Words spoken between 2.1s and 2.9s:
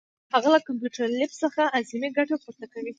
ګټه پورته کوي.